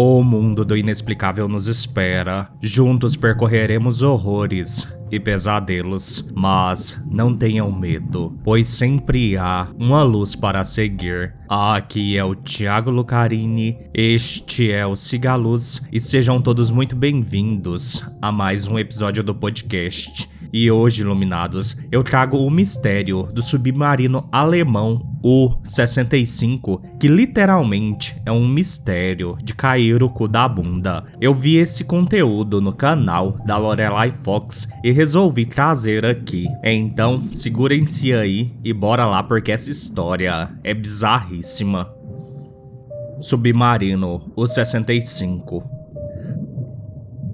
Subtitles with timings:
[0.00, 2.48] O mundo do inexplicável nos espera.
[2.62, 10.62] Juntos percorreremos horrores e pesadelos, mas não tenham medo, pois sempre há uma luz para
[10.62, 11.34] seguir.
[11.48, 18.30] Aqui é o Thiago Lucarini, este é o Cigaluz e sejam todos muito bem-vindos a
[18.30, 20.30] mais um episódio do podcast.
[20.52, 28.48] E hoje, iluminados, eu trago o mistério do submarino alemão U-65, que literalmente é um
[28.48, 31.04] mistério de cair o cu da bunda.
[31.20, 36.46] Eu vi esse conteúdo no canal da Lorelai Fox e resolvi trazer aqui.
[36.64, 41.92] Então, segurem-se aí e bora lá porque essa história é bizarríssima.
[43.20, 45.64] Submarino U-65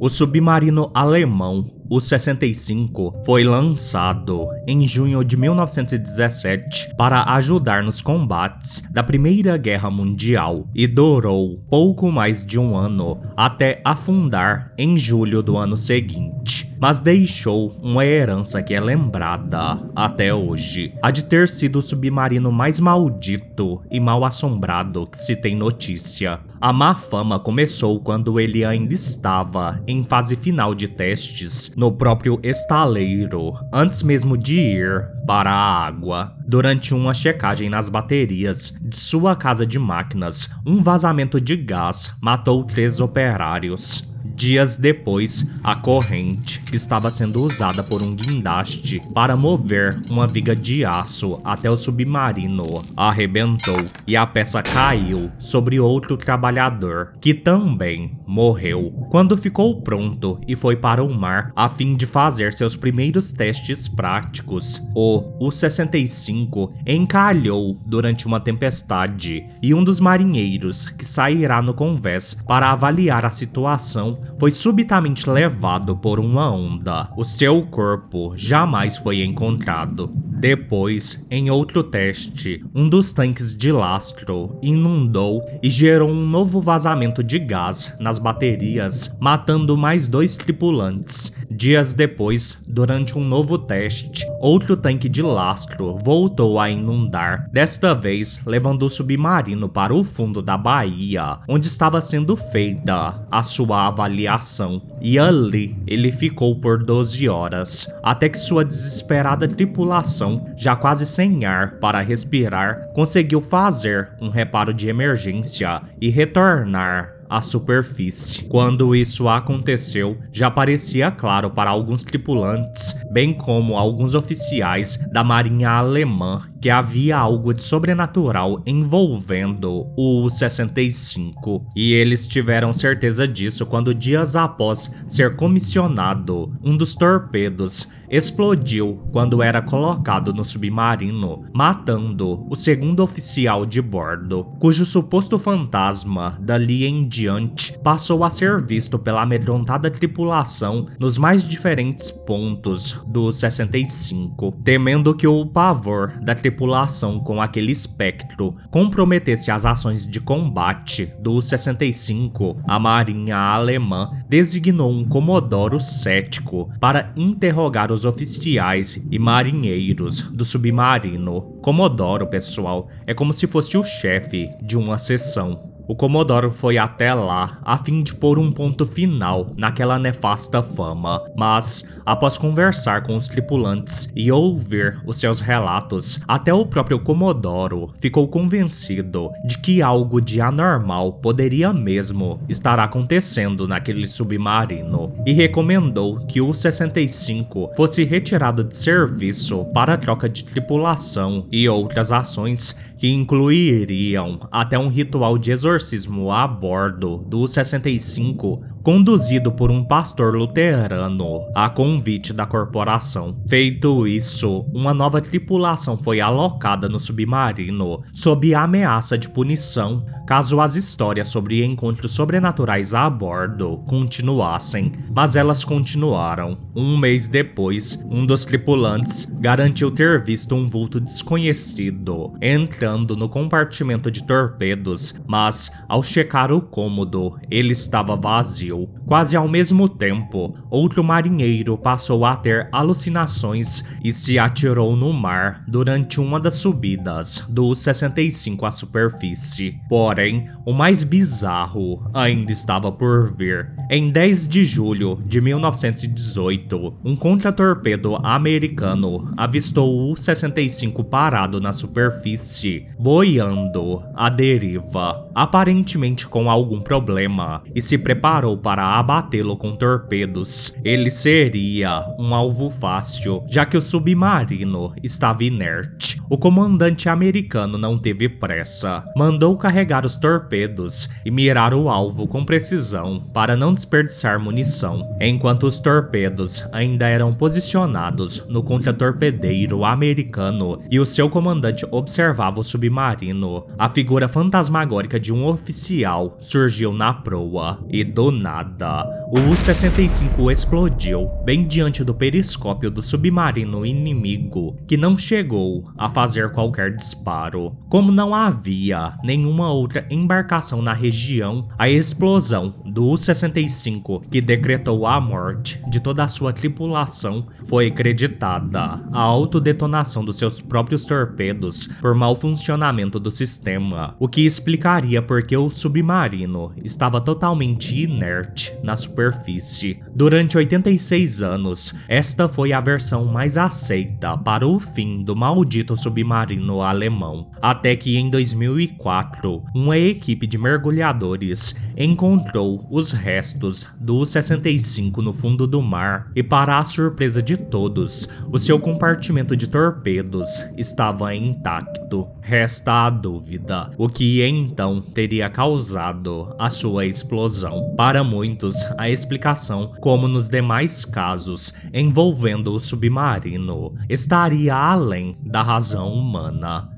[0.00, 8.82] O submarino alemão o 65 foi lançado em junho de 1917 para ajudar nos combates
[8.90, 15.42] da Primeira Guerra Mundial e durou pouco mais de um ano até afundar em julho
[15.42, 21.48] do ano seguinte mas deixou uma herança que é lembrada até hoje, a de ter
[21.48, 26.40] sido o submarino mais maldito e mal assombrado que se tem notícia.
[26.60, 32.40] A má fama começou quando ele ainda estava em fase final de testes no próprio
[32.42, 36.34] estaleiro, antes mesmo de ir para a água.
[36.46, 42.64] Durante uma checagem nas baterias de sua casa de máquinas, um vazamento de gás matou
[42.64, 44.15] três operários.
[44.36, 50.54] Dias depois, a corrente que estava sendo usada por um guindaste para mover uma viga
[50.54, 58.18] de aço até o submarino arrebentou e a peça caiu sobre outro trabalhador, que também
[58.26, 58.92] morreu.
[59.10, 63.88] Quando ficou pronto e foi para o mar a fim de fazer seus primeiros testes
[63.88, 72.34] práticos, o U-65 encalhou durante uma tempestade e um dos marinheiros que sairá no convés
[72.46, 77.10] para avaliar a situação foi subitamente levado por uma onda.
[77.16, 80.10] O seu corpo jamais foi encontrado.
[80.38, 87.22] Depois, em outro teste, um dos tanques de lastro inundou e gerou um novo vazamento
[87.22, 91.34] de gás nas baterias, matando mais dois tripulantes.
[91.56, 98.42] Dias depois, durante um novo teste, outro tanque de lastro voltou a inundar, desta vez
[98.44, 104.82] levando o submarino para o fundo da baía, onde estava sendo feita a sua avaliação.
[105.00, 111.46] E ali ele ficou por 12 horas, até que sua desesperada tripulação, já quase sem
[111.46, 118.44] ar para respirar, conseguiu fazer um reparo de emergência e retornar à superfície.
[118.44, 125.70] Quando isso aconteceu, já parecia claro para alguns tripulantes, bem como alguns oficiais da Marinha
[125.70, 133.94] Alemã, que havia algo de sobrenatural envolvendo o 65, e eles tiveram certeza disso quando
[133.94, 142.56] dias após ser comissionado, um dos torpedos explodiu quando era colocado no submarino, matando o
[142.56, 149.22] segundo oficial de bordo, cujo suposto fantasma dali em diante passou a ser visto pela
[149.22, 157.40] amedrontada tripulação nos mais diferentes pontos do 65, temendo que o pavor da tripulação com
[157.40, 165.80] aquele espectro comprometesse as ações de combate do 65, a marinha alemã designou um comodoro
[165.80, 171.42] cético para interrogar os oficiais e marinheiros do submarino.
[171.62, 175.65] Comodoro, pessoal, é como se fosse o chefe de uma seção.
[175.88, 181.22] O Comodoro foi até lá a fim de pôr um ponto final naquela nefasta fama,
[181.36, 187.92] mas, após conversar com os tripulantes e ouvir os seus relatos, até o próprio Comodoro
[188.00, 196.26] ficou convencido de que algo de anormal poderia mesmo estar acontecendo naquele submarino e recomendou
[196.26, 203.08] que o 65 fosse retirado de serviço para troca de tripulação e outras ações que
[203.08, 211.40] incluiriam até um ritual de exorcismo a bordo do 65 conduzido por um pastor luterano
[211.52, 213.36] a convite da corporação.
[213.48, 220.60] Feito isso, uma nova tripulação foi alocada no submarino sob a ameaça de punição caso
[220.60, 226.58] as histórias sobre encontros sobrenaturais a bordo continuassem, mas elas continuaram.
[226.74, 234.10] Um mês depois, um dos tripulantes garantiu ter visto um vulto desconhecido entrando no compartimento
[234.12, 238.75] de torpedos, mas ao checar o cômodo, ele estava vazio
[239.06, 245.62] Quase ao mesmo tempo, outro marinheiro passou a ter alucinações e se atirou no mar
[245.68, 249.78] durante uma das subidas do 65 à superfície.
[249.88, 253.75] Porém, o mais bizarro ainda estava por vir.
[253.88, 262.84] Em 10 de julho de 1918, um contratorpedo americano avistou o 65 parado na superfície,
[262.98, 270.76] boiando à deriva, aparentemente com algum problema, e se preparou para abatê-lo com torpedos.
[270.82, 276.20] Ele seria um alvo fácil, já que o submarino estava inerte.
[276.28, 282.44] O comandante americano não teve pressa, mandou carregar os torpedos e mirar o alvo com
[282.44, 290.98] precisão para não desperdiçar munição, enquanto os torpedos ainda eram posicionados no contratorpedeiro americano e
[290.98, 293.66] o seu comandante observava o submarino.
[293.78, 301.28] A figura fantasmagórica de um oficial surgiu na proa e do nada, o U-65 explodiu
[301.44, 307.76] bem diante do periscópio do submarino inimigo, que não chegou a fazer qualquer disparo.
[307.88, 315.20] Como não havia nenhuma outra embarcação na região, a explosão do U-65, que decretou a
[315.20, 322.14] morte de toda a sua tripulação, foi creditada à autodetonação dos seus próprios torpedos por
[322.14, 328.96] mau funcionamento do sistema, o que explicaria por que o submarino estava totalmente inerte na
[328.96, 330.00] superfície.
[330.14, 336.80] Durante 86 anos, esta foi a versão mais aceita para o fim do maldito submarino
[336.80, 345.32] alemão, até que em 2004, uma equipe de mergulhadores encontrou os restos do 65 no
[345.32, 351.34] fundo do mar e, para a surpresa de todos, o seu compartimento de torpedos estava
[351.34, 352.26] intacto.
[352.40, 357.94] Resta a dúvida, o que então teria causado a sua explosão.
[357.96, 366.12] Para muitos, a explicação, como nos demais casos envolvendo o submarino, estaria além da razão
[366.12, 366.95] humana.